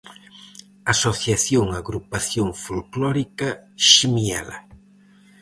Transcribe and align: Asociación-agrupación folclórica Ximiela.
Asociación-agrupación 0.93 2.47
folclórica 2.63 3.49
Ximiela. 3.87 4.57